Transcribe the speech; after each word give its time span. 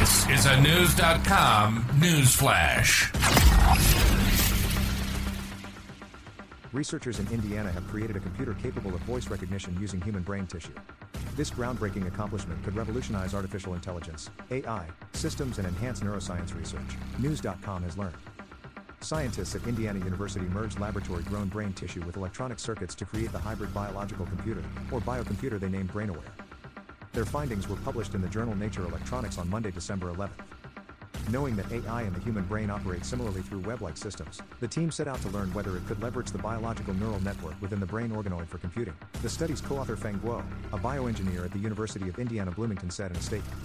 This 0.00 0.26
is 0.30 0.46
a 0.46 0.58
News.com 0.62 1.84
news 2.00 2.34
flash. 2.34 3.12
Researchers 6.72 7.18
in 7.18 7.28
Indiana 7.28 7.70
have 7.70 7.86
created 7.86 8.16
a 8.16 8.20
computer 8.20 8.54
capable 8.54 8.94
of 8.94 9.02
voice 9.02 9.28
recognition 9.28 9.76
using 9.78 10.00
human 10.00 10.22
brain 10.22 10.46
tissue. 10.46 10.72
This 11.36 11.50
groundbreaking 11.50 12.06
accomplishment 12.06 12.64
could 12.64 12.74
revolutionize 12.76 13.34
artificial 13.34 13.74
intelligence, 13.74 14.30
AI, 14.50 14.86
systems, 15.12 15.58
and 15.58 15.68
enhance 15.68 16.00
neuroscience 16.00 16.56
research, 16.56 16.96
News.com 17.18 17.82
has 17.82 17.98
learned. 17.98 18.16
Scientists 19.02 19.54
at 19.54 19.66
Indiana 19.66 19.98
University 19.98 20.46
merged 20.46 20.80
laboratory 20.80 21.24
grown 21.24 21.48
brain 21.48 21.74
tissue 21.74 22.02
with 22.06 22.16
electronic 22.16 22.58
circuits 22.58 22.94
to 22.94 23.04
create 23.04 23.32
the 23.32 23.38
hybrid 23.38 23.74
biological 23.74 24.24
computer, 24.24 24.64
or 24.90 25.02
biocomputer 25.02 25.60
they 25.60 25.68
named 25.68 25.92
Brainoware. 25.92 26.32
Their 27.12 27.24
findings 27.24 27.68
were 27.68 27.76
published 27.76 28.14
in 28.14 28.22
the 28.22 28.28
journal 28.28 28.54
Nature 28.54 28.84
Electronics 28.84 29.36
on 29.36 29.50
Monday, 29.50 29.72
December 29.72 30.10
11. 30.10 30.32
Knowing 31.28 31.56
that 31.56 31.70
AI 31.72 32.02
and 32.02 32.14
the 32.14 32.20
human 32.20 32.44
brain 32.44 32.70
operate 32.70 33.04
similarly 33.04 33.42
through 33.42 33.58
web 33.60 33.82
like 33.82 33.96
systems, 33.96 34.40
the 34.60 34.68
team 34.68 34.92
set 34.92 35.08
out 35.08 35.20
to 35.20 35.28
learn 35.30 35.52
whether 35.52 35.76
it 35.76 35.84
could 35.88 36.00
leverage 36.00 36.30
the 36.30 36.38
biological 36.38 36.94
neural 36.94 37.20
network 37.20 37.60
within 37.60 37.80
the 37.80 37.86
brain 37.86 38.10
organoid 38.10 38.46
for 38.46 38.58
computing. 38.58 38.94
The 39.22 39.28
study's 39.28 39.60
co 39.60 39.78
author 39.78 39.96
Feng 39.96 40.20
Guo, 40.20 40.44
a 40.72 40.78
bioengineer 40.78 41.44
at 41.44 41.52
the 41.52 41.58
University 41.58 42.08
of 42.08 42.20
Indiana 42.20 42.52
Bloomington, 42.52 42.90
said 42.90 43.10
in 43.10 43.16
a 43.16 43.22
statement. 43.22 43.58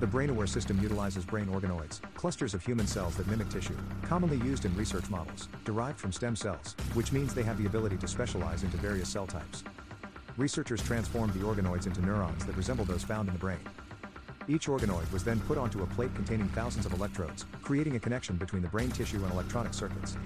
The 0.00 0.06
Brainoware 0.06 0.48
system 0.48 0.80
utilizes 0.82 1.24
brain 1.24 1.46
organoids, 1.46 2.00
clusters 2.16 2.54
of 2.54 2.64
human 2.64 2.88
cells 2.88 3.14
that 3.16 3.28
mimic 3.28 3.50
tissue, 3.50 3.76
commonly 4.02 4.38
used 4.38 4.64
in 4.64 4.76
research 4.76 5.08
models, 5.08 5.48
derived 5.64 6.00
from 6.00 6.10
stem 6.10 6.34
cells, 6.34 6.74
which 6.94 7.12
means 7.12 7.34
they 7.34 7.44
have 7.44 7.56
the 7.56 7.66
ability 7.66 7.96
to 7.98 8.08
specialize 8.08 8.64
into 8.64 8.76
various 8.78 9.08
cell 9.08 9.28
types 9.28 9.62
researchers 10.36 10.82
transformed 10.82 11.32
the 11.32 11.40
organoids 11.40 11.86
into 11.86 12.00
neurons 12.00 12.44
that 12.44 12.56
resemble 12.56 12.84
those 12.84 13.04
found 13.04 13.28
in 13.28 13.34
the 13.34 13.38
brain. 13.38 13.60
Each 14.48 14.66
organoid 14.66 15.10
was 15.12 15.24
then 15.24 15.40
put 15.40 15.56
onto 15.56 15.82
a 15.82 15.86
plate 15.86 16.14
containing 16.14 16.48
thousands 16.48 16.86
of 16.86 16.92
electrodes, 16.92 17.46
creating 17.62 17.96
a 17.96 18.00
connection 18.00 18.36
between 18.36 18.62
the 18.62 18.68
brain 18.68 18.90
tissue 18.90 19.22
and 19.22 19.32
electronic 19.32 19.72
circuits. 19.72 20.16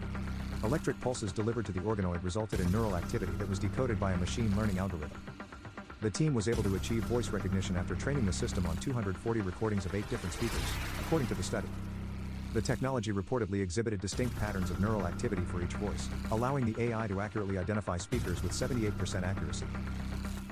Electric 0.65 0.99
pulses 1.01 1.31
delivered 1.31 1.67
to 1.67 1.73
the 1.73 1.81
organoid 1.81 2.25
resulted 2.25 2.59
in 2.59 2.73
neural 2.73 2.97
activity 2.97 3.33
that 3.39 3.49
was 3.49 3.59
decoded 3.59 4.01
by 4.01 4.13
a 4.13 4.17
machine 4.17 4.53
learning 4.57 4.79
algorithm. 4.79 5.11
The 6.01 6.11
team 6.11 6.33
was 6.33 6.49
able 6.49 6.63
to 6.63 6.75
achieve 6.75 7.05
voice 7.05 7.29
recognition 7.31 7.77
after 7.77 7.95
training 7.95 8.25
the 8.25 8.33
system 8.33 8.67
on 8.67 8.77
240 8.79 9.41
recordings 9.41 9.85
of 9.85 9.95
eight 9.95 10.09
different 10.09 10.33
speakers, 10.33 10.63
according 11.01 11.29
to 11.29 11.35
the 11.35 11.43
study. 11.43 11.69
The 12.55 12.63
technology 12.63 13.13
reportedly 13.13 13.61
exhibited 13.61 14.01
distinct 14.01 14.35
patterns 14.39 14.71
of 14.71 14.81
neural 14.81 15.07
activity 15.07 15.43
for 15.43 15.63
each 15.63 15.75
voice, 15.75 16.09
allowing 16.31 16.73
the 16.73 16.83
AI 16.83 17.07
to 17.07 17.21
accurately 17.21 17.59
identify 17.59 17.99
speakers 17.99 18.43
with 18.43 18.53
78% 18.53 19.23
accuracy. 19.23 19.67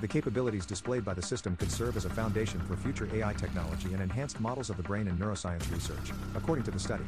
The 0.03 0.09
capabilities 0.09 0.67
displayed 0.67 1.07
by 1.07 1.15
the 1.15 1.23
system 1.23 1.57
could 1.57 1.73
serve 1.73 1.97
as 1.97 2.05
a 2.05 2.11
foundation 2.11 2.61
for 2.61 2.77
future 2.77 3.09
AI 3.15 3.33
technology 3.33 3.95
and 3.95 4.03
enhanced 4.03 4.41
models 4.41 4.69
of 4.69 4.77
the 4.77 4.83
brain 4.83 5.09
and 5.09 5.19
neuroscience 5.19 5.73
research, 5.73 6.13
according 6.35 6.65
to 6.65 6.71
the 6.71 6.79
study. 6.79 7.05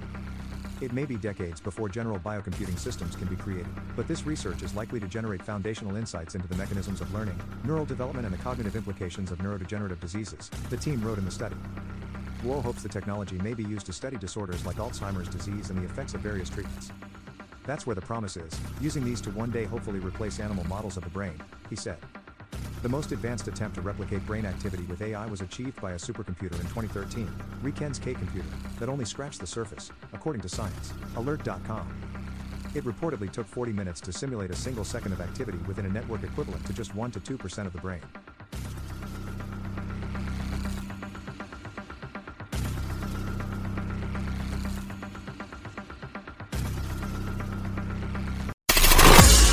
It 0.81 0.95
may 0.95 1.05
be 1.05 1.17
decades 1.17 1.61
before 1.61 1.91
general 1.91 2.19
biocomputing 2.21 2.79
systems 2.79 3.15
can 3.15 3.29
be 3.29 3.37
created, 3.37 3.67
but 3.95 4.09
this 4.09 4.25
research 4.25 4.63
is 4.63 4.75
likely 4.75 5.01
to 5.01 5.07
generate 5.07 5.43
foundational 5.43 5.97
insights 5.97 6.35
into 6.35 6.49
the 6.49 6.57
mechanisms 6.57 7.03
of 7.03 7.13
learning, 7.13 7.39
neural 7.63 7.85
development, 7.85 8.25
and 8.25 8.35
the 8.35 8.43
cognitive 8.43 8.75
implications 8.75 9.33
of 9.33 9.39
neurodegenerative 9.39 10.01
diseases, 10.01 10.49
the 10.71 10.77
team 10.77 11.03
wrote 11.03 11.19
in 11.19 11.27
the 11.27 11.31
study. 11.31 11.57
Guo 12.43 12.63
hopes 12.63 12.85
the 12.85 12.89
technology 12.89 13.37
may 13.39 13.53
be 13.53 13.65
used 13.65 13.87
to 13.87 13.93
study 13.93 14.17
disorders 14.17 14.65
like 14.65 14.77
Alzheimer's 14.77 15.29
disease 15.29 15.71
and 15.71 15.79
the 15.79 15.85
effects 15.85 16.15
of 16.15 16.21
various 16.21 16.49
treatments. 16.49 16.93
That's 17.65 17.85
where 17.85 17.97
the 17.97 18.01
promise 18.01 18.37
is, 18.37 18.53
using 18.81 19.05
these 19.05 19.21
to 19.23 19.31
one 19.31 19.51
day 19.51 19.65
hopefully 19.65 19.99
replace 19.99 20.39
animal 20.39 20.65
models 20.69 20.97
of 20.97 21.03
the 21.03 21.11
brain, 21.11 21.35
he 21.69 21.75
said. 21.75 21.99
The 22.83 22.89
most 22.89 23.11
advanced 23.11 23.49
attempt 23.49 23.75
to 23.75 23.81
replicate 23.81 24.25
brain 24.25 24.47
activity 24.47 24.85
with 24.85 25.03
AI 25.03 25.27
was 25.27 25.41
achieved 25.41 25.81
by 25.81 25.93
a 25.93 25.97
supercomputer 25.97 26.55
in 26.61 26.67
2013, 26.69 27.29
RIKEN's 27.61 27.99
K 27.99 28.15
computer, 28.15 28.49
that 28.79 28.89
only 28.89 29.05
scratched 29.05 29.41
the 29.41 29.47
surface, 29.47 29.91
according 30.13 30.43
to 30.43 30.49
Science 30.49 30.93
Alert.com. 31.17 31.89
It 32.77 32.85
reportedly 32.85 33.33
took 33.33 33.49
40 33.49 33.73
minutes 33.73 34.01
to 34.03 34.13
simulate 34.13 34.53
a 34.53 34.57
single 34.57 34.85
second 34.85 35.13
of 35.13 35.21
activity 35.21 35.59
within 35.67 35.87
a 35.87 35.89
network 35.89 36.23
equivalent 36.23 36.65
to 36.67 36.73
just 36.73 36.95
1 36.95 37.11
to 37.11 37.21
2% 37.21 37.67
of 37.67 37.73
the 37.73 37.81
brain. 37.81 38.01